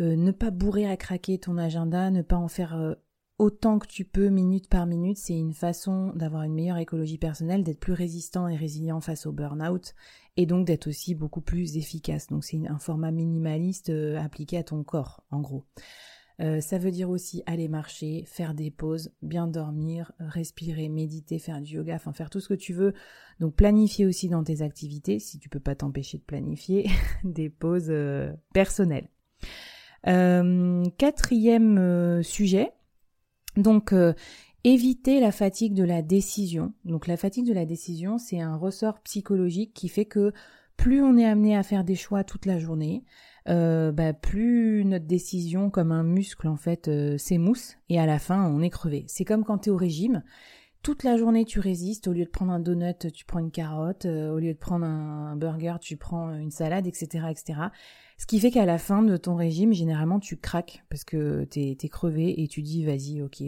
euh, 0.01 0.17
ne 0.17 0.31
pas 0.31 0.51
bourrer 0.51 0.89
à 0.89 0.97
craquer 0.97 1.39
ton 1.39 1.59
agenda, 1.59 2.11
ne 2.11 2.23
pas 2.23 2.37
en 2.37 2.49
faire 2.49 2.75
euh, 2.75 2.95
autant 3.39 3.79
que 3.79 3.87
tu 3.87 4.05
peux, 4.05 4.29
minute 4.29 4.69
par 4.69 4.87
minute, 4.87 5.19
c'est 5.19 5.39
une 5.39 5.55
façon 5.55 6.13
d'avoir 6.15 6.43
une 6.43 6.55
meilleure 6.55 6.79
écologie 6.79 7.19
personnelle, 7.19 7.65
d'être 7.65 7.81
plus 7.81 7.93
résistant 7.93 8.49
et 8.49 8.57
résilient 8.57 9.01
face 9.01 9.27
au 9.27 9.33
burn-out, 9.33 9.95
et 10.37 10.47
donc 10.47 10.67
d'être 10.67 10.89
aussi 10.89 11.15
beaucoup 11.15 11.41
plus 11.41 11.77
efficace. 11.77 12.29
Donc 12.29 12.45
c'est 12.45 12.67
un 12.69 12.79
format 12.79 13.11
minimaliste 13.11 13.91
appliqué 14.19 14.59
à 14.59 14.63
ton 14.63 14.85
corps, 14.85 15.25
en 15.31 15.41
gros. 15.41 15.65
Euh, 16.41 16.61
ça 16.61 16.79
veut 16.79 16.91
dire 16.91 17.11
aussi 17.11 17.43
aller 17.47 17.69
marcher, 17.69 18.25
faire 18.27 18.55
des 18.55 18.71
pauses, 18.71 19.13
bien 19.21 19.47
dormir, 19.47 20.13
respirer, 20.19 20.89
méditer, 20.89 21.39
faire 21.39 21.61
du 21.61 21.75
yoga, 21.75 21.95
enfin 21.95 22.13
faire 22.13 22.31
tout 22.31 22.41
ce 22.41 22.49
que 22.49 22.55
tu 22.55 22.73
veux. 22.73 22.95
Donc 23.41 23.55
planifier 23.55 24.07
aussi 24.07 24.29
dans 24.29 24.43
tes 24.43 24.63
activités, 24.63 25.19
si 25.19 25.39
tu 25.39 25.49
peux 25.49 25.61
pas 25.61 25.75
t'empêcher 25.75 26.19
de 26.19 26.23
planifier, 26.23 26.89
des 27.25 27.51
pauses 27.51 27.91
euh, 27.91 28.33
personnelles. 28.55 29.09
Euh, 30.07 30.85
quatrième 30.97 32.23
sujet, 32.23 32.73
donc 33.57 33.93
éviter 34.65 35.21
la 35.21 35.33
fatigue 35.33 35.75
de 35.75 35.85
la 35.85 36.01
décision. 36.01 36.73
Donc 36.87 37.07
la 37.07 37.19
fatigue 37.19 37.47
de 37.47 37.53
la 37.53 37.67
décision, 37.67 38.17
c'est 38.17 38.41
un 38.41 38.57
ressort 38.57 39.01
psychologique 39.01 39.75
qui 39.75 39.89
fait 39.89 40.07
que 40.07 40.33
plus 40.79 41.03
on 41.03 41.19
est 41.19 41.27
amené 41.27 41.55
à 41.57 41.63
faire 41.63 41.85
des 41.85 41.97
choix 41.97 42.25
toute 42.25 42.47
la 42.47 42.59
journée, 42.59 43.05
euh, 43.49 43.93
bah, 43.93 44.13
plus 44.13 44.85
notre 44.85 45.07
décision, 45.07 45.71
comme 45.71 45.93
un 45.93 46.03
muscle 46.03 46.49
en 46.49 46.57
fait, 46.57 46.89
euh, 46.89 47.19
s'émousse 47.19 47.77
et 47.89 47.99
à 47.99 48.07
la 48.07 48.19
fin 48.19 48.47
on 48.47 48.61
est 48.63 48.71
crevé. 48.71 49.05
C'est 49.09 49.25
comme 49.25 49.45
quand 49.45 49.59
tu 49.59 49.71
es 49.71 49.73
au 49.73 49.77
régime. 49.77 50.23
Toute 50.83 51.05
la 51.05 51.19
journée 51.19 51.45
tu 51.45 51.61
résistes, 51.61 52.09
au 52.09 52.13
lieu 52.13 52.25
de 52.25 52.31
prendre 52.31 52.53
un 52.53 52.61
donut, 52.61 53.13
tu 53.13 53.27
prends 53.27 53.39
une 53.39 53.51
carotte, 53.51 54.07
euh, 54.07 54.31
au 54.31 54.39
lieu 54.39 54.55
de 54.55 54.59
prendre 54.59 54.87
un, 54.87 55.37
burger, 55.37 55.77
tu 55.81 55.97
prends 55.97 56.35
une 56.35 56.51
salade, 56.51 56.87
etc. 56.87 57.27
etc. 57.31 57.61
Ce 58.17 58.27
qui 58.27 58.41
fait 58.41 58.51
qu'à 58.51 58.67
la 58.67 58.79
fin 58.79 59.03
de 59.03 59.17
ton 59.17 59.35
régime, 59.35 59.73
généralement 59.73 60.21
tu 60.21 60.37
craques 60.37 60.85
parce 60.89 61.05
que 61.05 61.45
t'es 61.45 61.77
es 61.83 61.89
crevé 61.89 62.43
et 62.43 62.49
tu 62.49 62.63
dis 62.63 62.85
vas-y, 62.85 63.23
ok, 63.23 63.43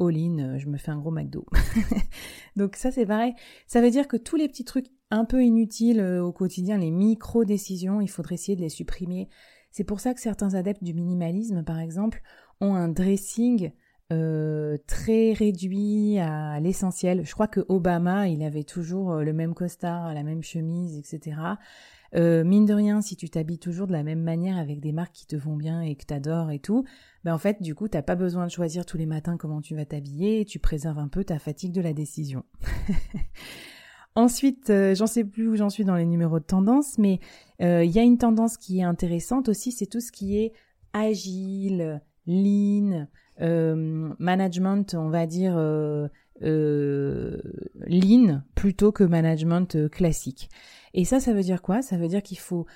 all 0.00 0.16
in, 0.16 0.58
je 0.58 0.66
me 0.68 0.76
fais 0.76 0.90
un 0.90 0.98
gros 0.98 1.10
McDo. 1.10 1.46
Donc 2.56 2.76
ça 2.76 2.90
c'est 2.90 3.06
pareil. 3.06 3.34
Ça 3.66 3.80
veut 3.80 3.90
dire 3.90 4.08
que 4.08 4.16
tous 4.16 4.36
les 4.36 4.48
petits 4.48 4.64
trucs 4.64 4.90
un 5.10 5.24
peu 5.24 5.42
inutiles 5.42 6.00
euh, 6.00 6.22
au 6.22 6.32
quotidien, 6.32 6.78
les 6.78 6.90
micro-décisions, 6.90 8.00
il 8.00 8.08
faudrait 8.08 8.36
essayer 8.36 8.56
de 8.56 8.62
les 8.62 8.68
supprimer. 8.68 9.28
C'est 9.70 9.84
pour 9.84 10.00
ça 10.00 10.14
que 10.14 10.20
certains 10.20 10.54
adeptes 10.54 10.82
du 10.82 10.94
minimalisme, 10.94 11.62
par 11.64 11.78
exemple, 11.78 12.22
ont 12.60 12.74
un 12.74 12.88
dressing 12.88 13.72
euh, 14.12 14.76
très 14.86 15.32
réduit 15.32 16.18
à 16.18 16.58
l'essentiel. 16.60 17.24
Je 17.24 17.32
crois 17.32 17.46
que 17.46 17.64
Obama, 17.68 18.28
il 18.28 18.42
avait 18.42 18.64
toujours 18.64 19.12
euh, 19.12 19.22
le 19.22 19.32
même 19.32 19.54
costard, 19.54 20.12
la 20.14 20.24
même 20.24 20.42
chemise, 20.42 20.96
etc. 20.96 21.36
mine 22.12 22.66
de 22.66 22.74
rien, 22.74 23.00
si 23.02 23.14
tu 23.14 23.30
t'habilles 23.30 23.60
toujours 23.60 23.86
de 23.86 23.92
la 23.92 24.02
même 24.02 24.22
manière 24.22 24.58
avec 24.58 24.80
des 24.80 24.90
marques 24.90 25.14
qui 25.14 25.26
te 25.28 25.36
vont 25.36 25.54
bien 25.54 25.80
et 25.80 25.94
que 25.94 26.04
t'adores 26.04 26.50
et 26.50 26.58
tout, 26.58 26.84
ben 27.22 27.32
en 27.32 27.38
fait, 27.38 27.62
du 27.62 27.76
coup, 27.76 27.86
t'as 27.86 28.02
pas 28.02 28.16
besoin 28.16 28.46
de 28.46 28.50
choisir 28.50 28.84
tous 28.84 28.96
les 28.96 29.06
matins 29.06 29.36
comment 29.36 29.60
tu 29.60 29.76
vas 29.76 29.84
t'habiller, 29.84 30.44
tu 30.44 30.58
préserves 30.58 30.98
un 30.98 31.06
peu 31.06 31.22
ta 31.22 31.38
fatigue 31.38 31.72
de 31.72 31.80
la 31.80 31.92
décision. 31.92 32.44
Ensuite, 34.16 34.70
euh, 34.70 34.94
j'en 34.94 35.06
sais 35.06 35.24
plus 35.24 35.48
où 35.48 35.56
j'en 35.56 35.70
suis 35.70 35.84
dans 35.84 35.94
les 35.94 36.04
numéros 36.04 36.40
de 36.40 36.44
tendance, 36.44 36.98
mais 36.98 37.20
euh, 37.62 37.84
il 37.84 37.90
y 37.90 37.98
a 37.98 38.02
une 38.02 38.18
tendance 38.18 38.56
qui 38.56 38.80
est 38.80 38.84
intéressante 38.84 39.48
aussi, 39.48 39.70
c'est 39.70 39.86
tout 39.86 40.00
ce 40.00 40.10
qui 40.10 40.38
est 40.38 40.52
agile, 40.92 42.02
lean, 42.26 43.06
euh, 43.40 44.12
management, 44.18 44.94
on 44.94 45.10
va 45.10 45.26
dire 45.26 45.54
lean 46.40 48.42
plutôt 48.54 48.92
que 48.92 49.04
management 49.04 49.88
classique. 49.90 50.48
Et 50.92 51.04
ça, 51.04 51.20
ça 51.20 51.32
veut 51.32 51.42
dire 51.42 51.62
quoi? 51.62 51.82
Ça 51.82 51.96
veut 51.96 52.08
dire 52.08 52.22
qu'il 52.22 52.38
faut 52.38 52.66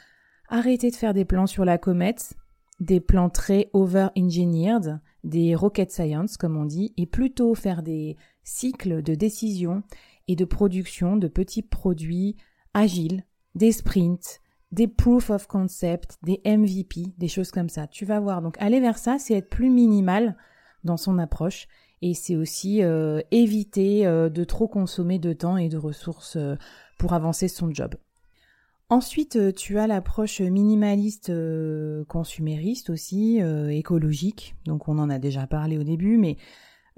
arrêter 0.48 0.90
de 0.90 0.96
faire 0.96 1.14
des 1.14 1.24
plans 1.24 1.46
sur 1.46 1.64
la 1.64 1.78
comète, 1.78 2.34
des 2.78 3.00
plans 3.00 3.30
très 3.30 3.70
over-engineered, 3.72 5.00
des 5.24 5.54
rocket 5.54 5.90
science 5.90 6.36
comme 6.36 6.56
on 6.56 6.66
dit, 6.66 6.92
et 6.96 7.06
plutôt 7.06 7.54
faire 7.54 7.82
des 7.82 8.16
cycles 8.44 9.02
de 9.02 9.14
décision 9.14 9.82
et 10.28 10.36
de 10.36 10.44
production 10.44 11.16
de 11.16 11.28
petits 11.28 11.62
produits 11.62 12.36
agiles, 12.72 13.24
des 13.54 13.72
sprints, 13.72 14.40
des 14.72 14.88
proof 14.88 15.30
of 15.30 15.46
concept, 15.46 16.18
des 16.22 16.40
MVP, 16.44 17.14
des 17.16 17.28
choses 17.28 17.50
comme 17.50 17.68
ça. 17.68 17.86
Tu 17.86 18.04
vas 18.04 18.20
voir. 18.20 18.42
Donc 18.42 18.56
aller 18.58 18.80
vers 18.80 18.98
ça, 18.98 19.18
c'est 19.18 19.34
être 19.34 19.50
plus 19.50 19.70
minimal 19.70 20.36
dans 20.82 20.96
son 20.96 21.18
approche 21.18 21.68
et 22.02 22.12
c'est 22.12 22.36
aussi 22.36 22.82
euh, 22.82 23.20
éviter 23.30 24.06
euh, 24.06 24.28
de 24.28 24.44
trop 24.44 24.68
consommer 24.68 25.18
de 25.18 25.32
temps 25.32 25.56
et 25.56 25.68
de 25.68 25.78
ressources 25.78 26.36
euh, 26.36 26.56
pour 26.98 27.14
avancer 27.14 27.48
son 27.48 27.72
job. 27.72 27.94
Ensuite, 28.90 29.54
tu 29.54 29.78
as 29.78 29.86
l'approche 29.86 30.40
minimaliste 30.40 31.32
consumériste 32.06 32.90
aussi, 32.90 33.40
écologique. 33.70 34.54
Donc 34.66 34.88
on 34.88 34.98
en 34.98 35.08
a 35.08 35.18
déjà 35.18 35.46
parlé 35.46 35.78
au 35.78 35.82
début, 35.82 36.18
mais 36.18 36.36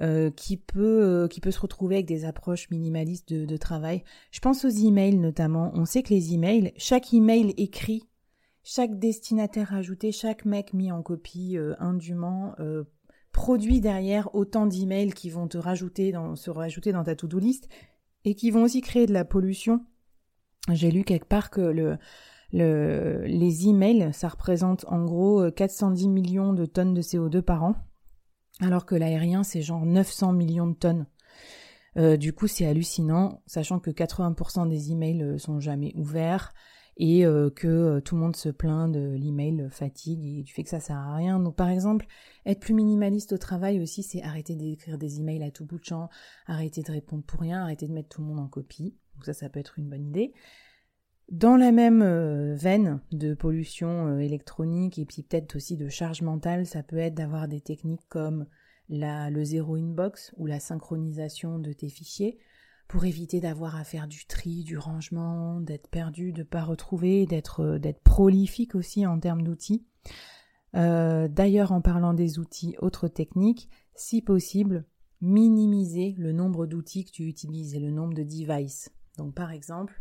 euh, 0.02 0.30
qui 0.30 0.58
peut 0.58 1.02
euh, 1.02 1.26
qui 1.26 1.40
peut 1.40 1.50
se 1.50 1.58
retrouver 1.58 1.94
avec 1.94 2.06
des 2.06 2.26
approches 2.26 2.68
minimalistes 2.68 3.32
de, 3.32 3.46
de, 3.46 3.56
travail. 3.56 4.04
Je 4.30 4.40
pense 4.40 4.66
aux 4.66 4.68
emails 4.68 5.16
notamment. 5.16 5.72
On 5.74 5.86
sait 5.86 6.02
que 6.02 6.12
les 6.12 6.34
emails, 6.34 6.74
chaque 6.76 7.14
email 7.14 7.54
écrit, 7.56 8.02
chaque 8.62 8.98
destinataire 8.98 9.72
ajouté, 9.72 10.12
chaque 10.12 10.44
mec 10.44 10.74
mis 10.74 10.92
en 10.92 11.02
copie 11.02 11.56
euh, 11.56 11.74
indûment 11.78 12.54
produit 13.32 13.80
derrière 13.80 14.34
autant 14.34 14.66
d'emails 14.66 15.14
qui 15.14 15.30
vont 15.30 15.48
te 15.48 15.56
rajouter 15.56 16.12
dans, 16.12 16.36
se 16.36 16.50
rajouter 16.50 16.92
dans 16.92 17.04
ta 17.04 17.16
to-do 17.16 17.38
list 17.38 17.66
et 18.26 18.34
qui 18.34 18.50
vont 18.50 18.64
aussi 18.64 18.82
créer 18.82 19.06
de 19.06 19.14
la 19.14 19.24
pollution. 19.24 19.82
J'ai 20.70 20.90
lu 20.90 21.04
quelque 21.04 21.28
part 21.28 21.48
que 21.48 21.62
le, 21.62 21.96
le, 22.52 23.24
les 23.24 23.68
emails, 23.68 24.10
ça 24.12 24.28
représente 24.28 24.84
en 24.88 25.06
gros 25.06 25.50
410 25.50 26.08
millions 26.08 26.52
de 26.52 26.66
tonnes 26.66 26.92
de 26.92 27.00
CO2 27.00 27.40
par 27.40 27.64
an 27.64 27.76
alors 28.60 28.86
que 28.86 28.94
l'aérien, 28.94 29.42
c'est 29.42 29.62
genre 29.62 29.84
900 29.84 30.32
millions 30.32 30.66
de 30.66 30.74
tonnes. 30.74 31.06
Euh, 31.96 32.16
du 32.16 32.32
coup, 32.32 32.46
c'est 32.46 32.66
hallucinant, 32.66 33.42
sachant 33.46 33.80
que 33.80 33.90
80% 33.90 34.68
des 34.68 34.92
emails 34.92 35.22
euh, 35.22 35.38
sont 35.38 35.60
jamais 35.60 35.92
ouverts 35.94 36.52
et 36.98 37.26
euh, 37.26 37.50
que 37.50 38.00
tout 38.00 38.14
le 38.14 38.22
monde 38.22 38.36
se 38.36 38.48
plaint 38.48 38.90
de 38.90 39.14
l'email 39.14 39.68
fatigue 39.70 40.24
et 40.24 40.42
du 40.42 40.52
fait 40.52 40.62
que 40.62 40.70
ça 40.70 40.80
sert 40.80 40.96
à 40.96 41.14
rien. 41.14 41.38
Donc, 41.38 41.56
par 41.56 41.68
exemple, 41.68 42.06
être 42.44 42.60
plus 42.60 42.74
minimaliste 42.74 43.32
au 43.32 43.38
travail 43.38 43.80
aussi, 43.80 44.02
c'est 44.02 44.22
arrêter 44.22 44.54
d'écrire 44.54 44.98
des 44.98 45.20
emails 45.20 45.42
à 45.42 45.50
tout 45.50 45.64
bout 45.64 45.78
de 45.78 45.84
champ, 45.84 46.08
arrêter 46.46 46.82
de 46.82 46.92
répondre 46.92 47.24
pour 47.24 47.40
rien, 47.40 47.62
arrêter 47.62 47.86
de 47.86 47.92
mettre 47.92 48.08
tout 48.08 48.22
le 48.22 48.28
monde 48.28 48.40
en 48.40 48.48
copie. 48.48 48.94
Donc 49.14 49.24
ça, 49.24 49.34
ça 49.34 49.48
peut 49.48 49.60
être 49.60 49.78
une 49.78 49.88
bonne 49.88 50.06
idée. 50.06 50.32
Dans 51.28 51.56
la 51.56 51.72
même 51.72 52.04
veine 52.54 53.00
de 53.10 53.34
pollution 53.34 54.18
électronique 54.20 54.98
et 54.98 55.04
puis 55.04 55.22
peut-être 55.22 55.56
aussi 55.56 55.76
de 55.76 55.88
charge 55.88 56.22
mentale, 56.22 56.66
ça 56.66 56.84
peut 56.84 56.98
être 56.98 57.14
d'avoir 57.14 57.48
des 57.48 57.60
techniques 57.60 58.08
comme 58.08 58.46
le 58.88 59.44
zéro 59.44 59.74
inbox 59.74 60.32
ou 60.36 60.46
la 60.46 60.60
synchronisation 60.60 61.58
de 61.58 61.72
tes 61.72 61.88
fichiers 61.88 62.38
pour 62.86 63.04
éviter 63.04 63.40
d'avoir 63.40 63.74
à 63.74 63.82
faire 63.82 64.06
du 64.06 64.26
tri, 64.26 64.62
du 64.62 64.78
rangement, 64.78 65.60
d'être 65.60 65.88
perdu, 65.88 66.32
de 66.32 66.44
pas 66.44 66.62
retrouver, 66.62 67.26
d'être 67.26 67.78
d'être 67.78 68.02
prolifique 68.04 68.76
aussi 68.76 69.04
en 69.04 69.18
termes 69.18 69.42
d'outils. 69.42 69.84
D'ailleurs, 70.72 71.72
en 71.72 71.80
parlant 71.80 72.14
des 72.14 72.38
outils, 72.38 72.76
autre 72.78 73.08
technique, 73.08 73.68
si 73.96 74.22
possible, 74.22 74.84
minimiser 75.20 76.14
le 76.18 76.30
nombre 76.30 76.66
d'outils 76.66 77.04
que 77.04 77.10
tu 77.10 77.24
utilises 77.24 77.74
et 77.74 77.80
le 77.80 77.90
nombre 77.90 78.14
de 78.14 78.22
devices. 78.22 78.92
Donc 79.18 79.34
par 79.34 79.50
exemple, 79.50 80.00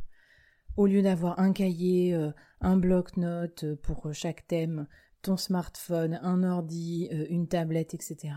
au 0.78 0.88
lieu 0.88 1.02
d'avoir 1.02 1.40
un 1.40 1.54
cahier, 1.54 2.14
euh, 2.14 2.32
un 2.62 2.78
bloc-notes 2.78 3.64
euh, 3.64 3.76
pour 3.76 4.08
euh, 4.08 4.14
chaque 4.14 4.48
thème, 4.48 4.88
ton 5.22 5.38
smartphone, 5.38 6.20
un 6.22 6.44
ordi, 6.44 7.10
une 7.30 7.48
tablette, 7.48 7.96
etc., 7.96 8.34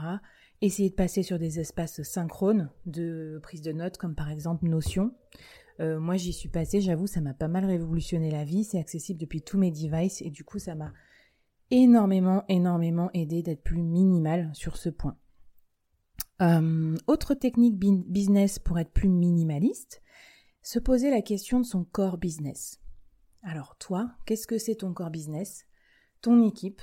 essayer 0.62 0.88
de 0.88 0.95
passer 0.95 1.23
sur 1.23 1.38
des 1.38 1.61
espaces 1.61 2.02
synchrones 2.02 2.71
de 2.87 3.38
prise 3.42 3.61
de 3.61 3.73
notes, 3.73 3.99
comme 3.99 4.14
par 4.14 4.30
exemple 4.30 4.66
Notion. 4.66 5.12
moi, 5.78 6.16
j'y 6.16 6.33
suis 6.33 6.49
passée, 6.49 6.80
j'avoue, 6.80 7.07
ça 7.07 7.21
m'a 7.21 7.35
pas 7.35 7.47
mal 7.47 7.66
révolutionné 7.66 8.30
la 8.30 8.45
vie. 8.45 8.64
C'est 8.64 8.78
accessible 8.78 9.21
depuis 9.21 9.42
tous 9.42 9.59
mes 9.59 9.71
devices 9.71 10.23
et 10.23 10.30
du 10.30 10.45
coup, 10.45 10.59
ça 10.59 10.75
m'a 10.75 10.95
énormément, 11.71 12.45
énormément 12.49 13.11
aidé 13.12 13.42
d'être 13.42 13.62
plus 13.62 13.83
minimal 13.83 14.50
sur 14.54 14.78
ce 14.78 14.88
point. 14.88 15.18
autre 17.07 17.35
technique 17.35 17.78
business 17.78 18.59
pour 18.59 18.78
être 18.78 18.92
plus 18.92 19.11
minimaliste, 19.11 20.00
se 20.62 20.79
poser 20.79 21.11
la 21.11 21.23
question 21.23 21.61
de 21.61 21.67
son 21.67 21.85
core 21.85 22.19
business. 22.19 22.81
Alors 23.43 23.77
toi, 23.79 24.11
qu'est-ce 24.27 24.47
que 24.47 24.59
c'est 24.59 24.77
ton 24.77 24.93
core 24.93 25.11
business? 25.11 25.67
Ton 26.21 26.43
équipe? 26.47 26.83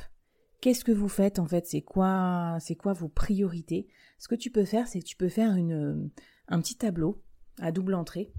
Qu'est-ce 0.61 0.85
que 0.85 0.91
vous 0.91 1.09
faites 1.09 1.39
en 1.39 1.45
fait? 1.45 1.67
C'est 1.67 1.81
quoi 1.81 2.57
c'est 2.59 2.75
quoi 2.75 2.93
vos 2.93 3.09
priorités? 3.09 3.87
Ce 4.17 4.27
que 4.27 4.35
tu 4.35 4.49
peux 4.49 4.65
faire, 4.65 4.87
c'est 4.87 4.99
que 4.99 5.05
tu 5.05 5.17
peux 5.17 5.29
faire 5.29 5.51
un 5.51 6.61
petit 6.61 6.75
tableau 6.75 7.21
à 7.59 7.71
double 7.71 7.93
entrée 7.93 8.31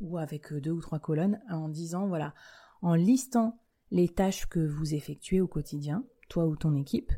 ou 0.00 0.18
avec 0.18 0.52
deux 0.52 0.70
ou 0.70 0.80
trois 0.80 0.98
colonnes 0.98 1.40
en 1.50 1.68
disant 1.68 2.06
voilà, 2.06 2.34
en 2.82 2.94
listant 2.94 3.58
les 3.90 4.08
tâches 4.08 4.46
que 4.46 4.60
vous 4.60 4.94
effectuez 4.94 5.40
au 5.40 5.48
quotidien, 5.48 6.04
toi 6.28 6.46
ou 6.46 6.56
ton 6.56 6.74
équipe, 6.74 7.12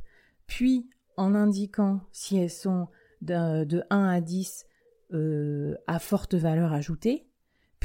puis 0.47 0.89
en 1.17 1.35
indiquant 1.35 2.01
si 2.13 2.37
elles 2.37 2.51
sont 2.51 2.89
de, 3.23 3.83
1 3.91 4.09
à 4.09 4.21
10 4.21 4.67
euh, 5.13 5.75
à 5.87 5.99
forte 5.99 6.35
valeur 6.35 6.73
ajoutée, 6.73 7.27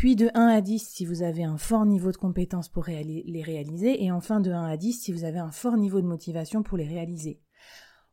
puis 0.01 0.15
de 0.15 0.31
1 0.33 0.47
à 0.47 0.61
10 0.61 0.79
si 0.79 1.05
vous 1.05 1.21
avez 1.21 1.43
un 1.43 1.59
fort 1.59 1.85
niveau 1.85 2.11
de 2.11 2.17
compétence 2.17 2.69
pour 2.69 2.85
les 2.87 3.43
réaliser, 3.45 4.03
et 4.03 4.11
enfin 4.11 4.39
de 4.39 4.49
1 4.49 4.63
à 4.63 4.75
10 4.75 4.93
si 4.93 5.11
vous 5.11 5.25
avez 5.25 5.37
un 5.37 5.51
fort 5.51 5.77
niveau 5.77 6.01
de 6.01 6.07
motivation 6.07 6.63
pour 6.63 6.75
les 6.75 6.87
réaliser. 6.87 7.39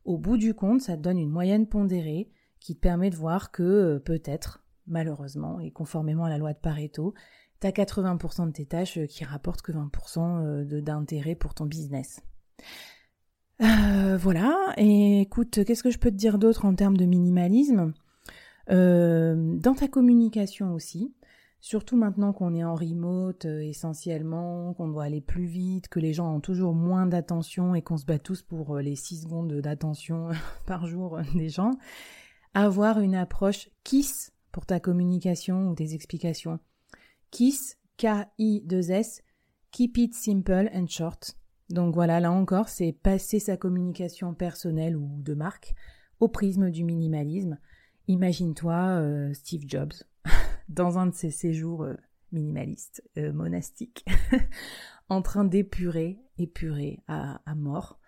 Au 0.05 0.19
bout 0.19 0.37
du 0.37 0.53
compte, 0.53 0.81
ça 0.81 0.95
te 0.95 1.01
donne 1.01 1.17
une 1.17 1.31
moyenne 1.31 1.65
pondérée 1.65 2.29
qui 2.59 2.75
te 2.75 2.79
permet 2.79 3.09
de 3.09 3.15
voir 3.15 3.49
que 3.49 3.63
euh, 3.63 3.99
peut-être, 3.99 4.63
malheureusement, 4.85 5.59
et 5.59 5.71
conformément 5.71 6.25
à 6.25 6.29
la 6.29 6.37
loi 6.37 6.53
de 6.53 6.59
Pareto, 6.59 7.15
tu 7.59 7.65
as 7.65 7.71
80% 7.71 8.45
de 8.45 8.51
tes 8.51 8.67
tâches 8.67 8.99
euh, 8.99 9.07
qui 9.07 9.23
rapportent 9.23 9.63
que 9.63 9.71
20% 9.71 10.43
euh, 10.43 10.81
d'intérêt 10.81 11.33
pour 11.33 11.55
ton 11.55 11.65
business. 11.65 12.21
voilà, 13.59 14.75
et 14.77 15.21
écoute, 15.21 15.65
qu'est-ce 15.65 15.81
que 15.81 15.89
je 15.89 15.97
peux 15.97 16.11
te 16.11 16.15
dire 16.15 16.37
d'autre 16.37 16.65
en 16.65 16.75
termes 16.75 16.97
de 16.97 17.05
minimalisme? 17.05 17.93
Dans 18.67 19.73
ta 19.75 19.87
communication 19.87 20.75
aussi, 20.75 21.11
Surtout 21.61 21.97
maintenant 21.97 22.31
qu'on 22.31 22.55
est 22.55 22.63
en 22.63 22.73
remote 22.73 23.43
euh, 23.43 23.61
essentiellement, 23.61 24.73
qu'on 24.73 24.87
doit 24.87 25.03
aller 25.03 25.19
plus 25.19 25.45
vite, 25.45 25.89
que 25.89 25.99
les 25.99 26.13
gens 26.13 26.35
ont 26.35 26.39
toujours 26.39 26.73
moins 26.73 27.05
d'attention 27.05 27.75
et 27.75 27.81
qu'on 27.81 27.97
se 27.97 28.05
bat 28.05 28.17
tous 28.17 28.41
pour 28.41 28.77
euh, 28.77 28.81
les 28.81 28.95
6 28.95 29.23
secondes 29.23 29.53
d'attention 29.53 30.29
par 30.65 30.87
jour 30.87 31.17
euh, 31.17 31.23
des 31.35 31.49
gens, 31.49 31.71
avoir 32.53 33.01
une 33.01 33.15
approche 33.15 33.69
KISS 33.83 34.31
pour 34.53 34.65
ta 34.65 34.79
communication 34.79 35.69
ou 35.69 35.75
tes 35.75 35.93
explications. 35.93 36.59
KISS, 37.31 37.77
K-I-2-S, 37.97 39.21
Keep 39.71 39.97
it 39.97 40.15
simple 40.15 40.69
and 40.73 40.87
short. 40.87 41.35
Donc 41.69 41.93
voilà, 41.93 42.19
là 42.19 42.31
encore, 42.31 42.69
c'est 42.69 42.91
passer 42.91 43.37
sa 43.37 43.55
communication 43.55 44.33
personnelle 44.33 44.95
ou 44.97 45.21
de 45.21 45.35
marque 45.35 45.75
au 46.19 46.27
prisme 46.27 46.71
du 46.71 46.83
minimalisme. 46.83 47.59
Imagine-toi 48.07 49.31
Steve 49.35 49.65
Jobs 49.67 49.93
dans 50.69 50.99
un 50.99 51.07
de 51.07 51.13
ses 51.13 51.31
séjours 51.31 51.83
euh, 51.83 51.95
minimalistes, 52.31 53.03
euh, 53.17 53.33
monastiques, 53.33 54.05
en 55.09 55.21
train 55.21 55.43
d'épurer, 55.43 56.19
épurer 56.37 57.01
à, 57.07 57.41
mort 57.55 57.99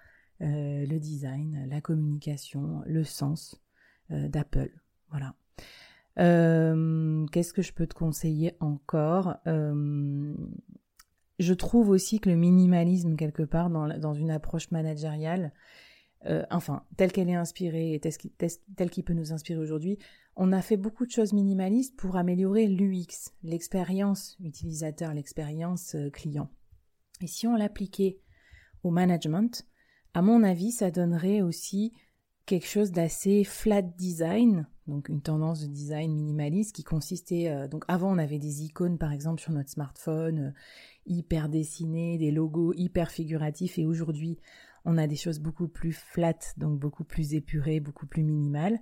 euh, 0.42 0.86
le 0.86 1.00
design, 1.00 1.68
la 1.70 1.82
communication, 1.82 2.82
le 2.86 3.04
sens 3.04 3.62
d'Apple. 4.10 4.72
Voilà. 5.10 5.36
Qu'est-ce 6.18 7.54
que 7.54 7.62
je 7.62 7.72
peux 7.72 7.88
te 7.88 7.94
conseiller 7.94 8.58
encore? 8.60 9.38
Je 9.46 10.34
trouve 11.54 11.90
aussi 11.90 12.20
que 12.20 12.30
le 12.30 12.36
minimalisme, 12.36 13.16
quelque 13.16 13.44
part, 13.44 13.70
dans, 13.70 13.98
dans 13.98 14.14
une 14.14 14.30
approche 14.30 14.70
managériale, 14.72 15.54
enfin, 16.52 16.84
telle 16.98 17.12
qu'elle 17.12 17.30
est 17.30 17.36
inspirée 17.36 17.94
et 17.94 18.00
telle 18.00 18.90
qu'il 18.90 19.04
peut 19.04 19.14
nous 19.14 19.34
inspirer 19.34 19.60
aujourd'hui, 19.60 19.98
on 20.36 20.52
a 20.54 20.62
fait 20.62 20.78
beaucoup 20.78 21.06
de 21.06 21.12
choses 21.12 21.34
minimalistes 21.34 21.96
pour 21.98 22.16
améliorer 22.16 22.68
l'UX, 22.68 23.32
l'expérience 23.44 24.38
utilisateur, 24.40 25.14
l'expérience 25.14 25.96
euh, 25.96 26.10
client. 26.10 26.50
Et 27.22 27.28
si 27.28 27.48
on 27.48 27.56
l'appliquait 27.56 28.20
au 28.84 28.92
management, 28.92 29.68
à 30.14 30.22
mon 30.22 30.44
avis, 30.44 30.72
ça 30.72 30.90
donnerait 30.90 31.42
aussi 31.42 31.94
quelque 32.46 32.68
chose 32.68 32.92
d'assez 32.92 33.44
flat 33.44 33.82
design, 33.82 34.68
donc 34.88 35.10
une 35.10 35.22
tendance 35.22 35.62
de 35.62 35.68
design 35.68 36.14
minimaliste 36.14 36.76
qui 36.76 36.84
consistait 36.84 37.50
euh, 37.50 37.68
donc 37.68 37.86
avant 37.88 38.12
on 38.12 38.18
avait 38.18 38.40
des 38.40 38.64
icônes 38.64 38.98
par 38.98 39.14
exemple 39.14 39.40
sur 39.40 39.52
notre 39.52 39.70
smartphone 39.70 40.40
euh, 40.40 40.52
hyper 41.06 41.50
dessinées, 41.50 42.18
des 42.18 42.32
logos 42.32 42.74
hyper 42.74 43.12
figuratifs 43.12 43.78
et 43.78 43.86
aujourd'hui 43.86 44.40
on 44.86 44.98
a 44.98 45.08
des 45.08 45.16
choses 45.16 45.40
beaucoup 45.40 45.68
plus 45.68 45.94
flat, 45.94 46.40
donc 46.58 46.80
beaucoup 46.80 47.04
plus 47.04 47.34
épurées, 47.34 47.80
beaucoup 47.80 48.08
plus 48.08 48.24
minimales 48.24 48.80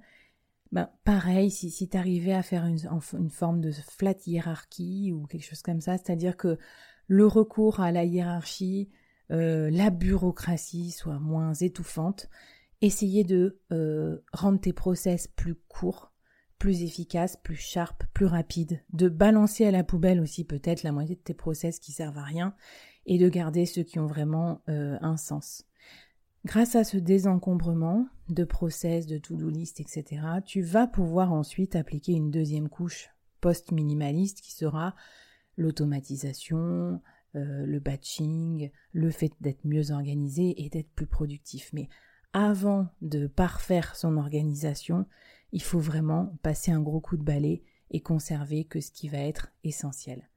ben, 0.71 0.89
pareil, 1.03 1.49
si, 1.49 1.71
si 1.71 1.89
tu 1.89 1.97
arrivais 1.97 2.33
à 2.33 2.43
faire 2.43 2.65
une, 2.65 3.29
forme 3.29 3.61
de 3.61 3.71
flat 3.71 4.15
hiérarchie 4.25 5.11
ou 5.11 5.25
quelque 5.25 5.45
chose 5.45 5.61
comme 5.61 5.81
ça, 5.81 5.97
c'est-à-dire 5.97 6.37
que 6.37 6.57
le 7.07 7.25
recours 7.25 7.79
à 7.79 7.91
la 7.91 8.03
hiérarchie, 8.03 8.89
euh, 9.31 9.69
la 9.71 9.89
bureaucratie 9.89 10.91
soit 10.91 11.19
moins 11.19 11.53
étouffante, 11.53 12.29
essayer 12.81 13.23
de 13.23 13.59
euh, 13.71 14.19
rendre 14.31 14.59
tes 14.59 14.73
process 14.73 15.27
plus 15.27 15.55
courts, 15.55 16.13
plus 16.59 16.83
efficaces, 16.83 17.35
plus 17.37 17.55
sharp, 17.55 18.03
plus 18.13 18.27
rapides, 18.27 18.83
de 18.93 19.09
balancer 19.09 19.65
à 19.65 19.71
la 19.71 19.83
poubelle 19.83 20.19
aussi 20.19 20.43
peut-être 20.43 20.83
la 20.83 20.91
moitié 20.91 21.15
de 21.15 21.21
tes 21.21 21.33
process 21.33 21.79
qui 21.79 21.91
servent 21.91 22.17
à 22.17 22.23
rien 22.23 22.53
et 23.07 23.17
de 23.17 23.27
garder 23.27 23.65
ceux 23.65 23.83
qui 23.83 23.97
ont 23.97 24.05
vraiment 24.05 24.61
euh, 24.69 24.97
un 25.01 25.17
sens. 25.17 25.65
Grâce 26.45 26.75
à 26.75 26.83
ce 26.83 26.97
désencombrement 26.97 28.07
de 28.29 28.45
process, 28.45 29.07
de 29.07 29.17
to-do 29.17 29.49
list, 29.49 29.81
etc., 29.81 30.21
tu 30.45 30.61
vas 30.61 30.87
pouvoir 30.87 31.33
ensuite 31.33 31.75
appliquer 31.75 32.13
une 32.13 32.31
deuxième 32.31 32.69
couche 32.69 33.09
post-minimaliste 33.41 34.41
qui 34.41 34.53
sera 34.53 34.95
l'automatisation, 35.57 37.01
euh, 37.35 37.65
le 37.65 37.79
batching, 37.79 38.71
le 38.93 39.11
fait 39.11 39.33
d'être 39.41 39.65
mieux 39.65 39.91
organisé 39.91 40.63
et 40.63 40.69
d'être 40.69 40.91
plus 40.91 41.07
productif. 41.07 41.71
Mais 41.73 41.89
avant 42.31 42.87
de 43.01 43.27
parfaire 43.27 43.95
son 43.95 44.17
organisation, 44.17 45.05
il 45.51 45.61
faut 45.61 45.79
vraiment 45.79 46.37
passer 46.41 46.71
un 46.71 46.81
gros 46.81 47.01
coup 47.01 47.17
de 47.17 47.23
balai 47.23 47.63
et 47.91 48.01
conserver 48.01 48.65
que 48.65 48.79
ce 48.79 48.91
qui 48.91 49.09
va 49.09 49.19
être 49.19 49.51
essentiel. 49.63 50.29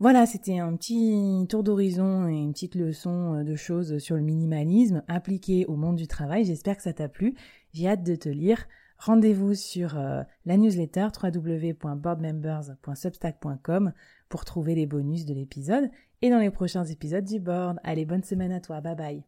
Voilà, 0.00 0.26
c'était 0.26 0.60
un 0.60 0.76
petit 0.76 1.44
tour 1.48 1.64
d'horizon 1.64 2.28
et 2.28 2.36
une 2.36 2.52
petite 2.52 2.76
leçon 2.76 3.34
euh, 3.34 3.42
de 3.42 3.56
choses 3.56 3.98
sur 3.98 4.14
le 4.14 4.22
minimalisme 4.22 5.02
appliqué 5.08 5.66
au 5.66 5.74
monde 5.74 5.96
du 5.96 6.06
travail. 6.06 6.44
J'espère 6.44 6.76
que 6.76 6.84
ça 6.84 6.92
t'a 6.92 7.08
plu. 7.08 7.34
J'ai 7.72 7.88
hâte 7.88 8.04
de 8.04 8.14
te 8.14 8.28
lire. 8.28 8.68
Rendez-vous 8.98 9.54
sur 9.54 9.98
euh, 9.98 10.22
la 10.46 10.56
newsletter 10.56 11.08
www.boardmembers.substack.com 11.20 13.92
pour 14.28 14.44
trouver 14.44 14.76
les 14.76 14.86
bonus 14.86 15.24
de 15.24 15.34
l'épisode 15.34 15.90
et 16.22 16.30
dans 16.30 16.38
les 16.38 16.50
prochains 16.50 16.84
épisodes 16.84 17.24
du 17.24 17.40
board. 17.40 17.80
Allez, 17.82 18.04
bonne 18.04 18.22
semaine 18.22 18.52
à 18.52 18.60
toi. 18.60 18.80
Bye 18.80 18.94
bye. 18.94 19.24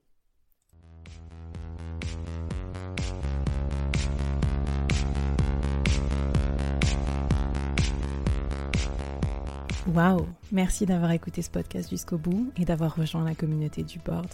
Waouh 9.86 10.26
Merci 10.52 10.84
d'avoir 10.84 11.10
écouté 11.12 11.40
ce 11.40 11.50
podcast 11.50 11.88
jusqu'au 11.88 12.18
bout 12.18 12.52
et 12.58 12.66
d'avoir 12.66 12.94
rejoint 12.94 13.24
la 13.24 13.34
communauté 13.34 13.82
du 13.82 13.98
board. 13.98 14.28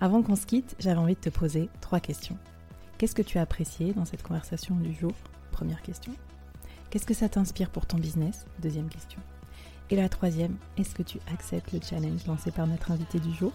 Avant 0.00 0.20
qu'on 0.22 0.34
se 0.34 0.46
quitte, 0.46 0.74
j'avais 0.80 0.98
envie 0.98 1.14
de 1.14 1.20
te 1.20 1.30
poser 1.30 1.68
trois 1.80 2.00
questions. 2.00 2.36
Qu'est-ce 2.98 3.14
que 3.14 3.22
tu 3.22 3.38
as 3.38 3.42
apprécié 3.42 3.92
dans 3.94 4.04
cette 4.04 4.24
conversation 4.24 4.74
du 4.74 4.92
jour? 4.92 5.12
Première 5.52 5.80
question. 5.82 6.12
Qu'est-ce 6.90 7.06
que 7.06 7.14
ça 7.14 7.28
t'inspire 7.28 7.70
pour 7.70 7.86
ton 7.86 7.98
business? 7.98 8.46
Deuxième 8.58 8.88
question. 8.88 9.20
Et 9.90 9.96
la 9.96 10.08
troisième, 10.08 10.56
est-ce 10.76 10.94
que 10.94 11.04
tu 11.04 11.18
acceptes 11.32 11.72
le 11.72 11.80
challenge 11.80 12.26
lancé 12.26 12.50
par 12.50 12.66
notre 12.66 12.90
invité 12.90 13.20
du 13.20 13.32
jour? 13.32 13.52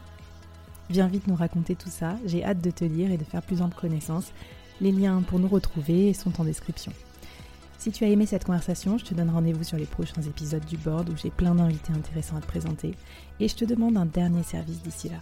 Viens 0.90 1.08
vite 1.08 1.28
nous 1.28 1.36
raconter 1.36 1.76
tout 1.76 1.90
ça, 1.90 2.16
j'ai 2.26 2.46
hâte 2.46 2.62
de 2.62 2.72
te 2.72 2.86
lire 2.86 3.12
et 3.12 3.18
de 3.18 3.24
faire 3.26 3.42
plus 3.42 3.62
ample 3.62 3.76
connaissance. 3.76 4.32
Les 4.80 4.92
liens 4.92 5.22
pour 5.22 5.40
nous 5.40 5.50
retrouver 5.50 6.14
sont 6.14 6.40
en 6.40 6.46
description. 6.46 6.94
Si 7.78 7.92
tu 7.92 8.04
as 8.04 8.08
aimé 8.08 8.26
cette 8.26 8.46
conversation, 8.46 8.98
je 8.98 9.06
te 9.06 9.14
donne 9.14 9.30
rendez-vous 9.30 9.64
sur 9.64 9.78
les 9.78 9.86
prochains 9.86 10.22
épisodes 10.22 10.66
du 10.66 10.78
board 10.78 11.10
où 11.10 11.18
j'ai 11.18 11.30
plein 11.30 11.56
d'invités 11.56 11.94
intéressants 11.94 12.38
à 12.38 12.42
te 12.42 12.48
présenter 12.48 12.96
et 13.40 13.48
je 13.48 13.56
te 13.56 13.66
demande 13.66 13.98
un 13.98 14.06
dernier 14.06 14.44
service 14.44 14.82
d'ici 14.82 15.10
là. 15.10 15.18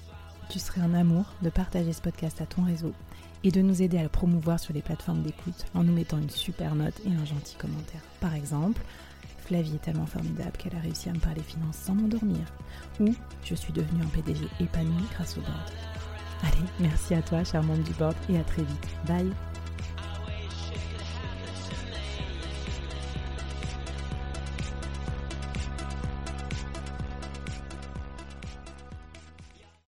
Tu 0.50 0.60
serais 0.60 0.82
un 0.82 0.94
amour 0.94 1.26
de 1.42 1.50
partager 1.50 1.94
ce 1.94 2.02
podcast 2.02 2.42
à 2.42 2.46
ton 2.46 2.64
réseau 2.64 2.94
et 3.44 3.52
de 3.52 3.62
nous 3.62 3.82
aider 3.82 3.98
à 3.98 4.04
le 4.04 4.10
promouvoir 4.10 4.60
sur 4.60 4.74
les 4.74 4.82
plateformes 4.82 5.24
d'écoute 5.24 5.66
en 5.74 5.84
nous 5.84 5.94
mettant 5.94 6.18
une 6.18 6.30
super 6.30 6.76
note 6.76 7.00
et 7.06 7.14
un 7.14 7.26
gentil 7.26 7.56
commentaire. 7.56 8.02
Par 8.22 8.34
exemple, 8.34 8.82
Flavie 9.46 9.76
est 9.76 9.82
tellement 9.82 10.06
formidable 10.06 10.58
qu'elle 10.58 10.76
a 10.76 10.82
réussi 10.82 11.10
à 11.10 11.14
me 11.14 11.20
parler 11.20 11.42
finances 11.42 11.78
sans 11.78 11.96
m'endormir. 11.96 12.46
Ou 13.00 13.14
je 13.44 13.56
suis 13.56 13.74
devenue 13.74 14.04
un 14.04 14.08
PDG 14.08 14.46
épanoui 14.60 15.04
grâce 15.14 15.38
au 15.38 15.42
board. 15.42 15.72
Allez, 16.44 16.70
merci 16.80 17.14
à 17.14 17.22
toi, 17.22 17.44
charmante 17.44 17.84
du 17.84 17.94
board, 17.94 18.16
et 18.30 18.38
à 18.38 18.44
très 18.44 18.64
vite. 18.64 18.88
Bye 19.08 19.53